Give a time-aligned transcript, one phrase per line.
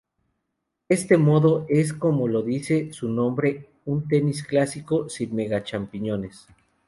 [0.89, 6.47] Este modo es como lo dice su nombre, un tenis clásico, sin Mega Champiñones.